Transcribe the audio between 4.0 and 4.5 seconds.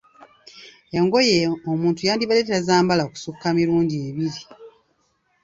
ebiri.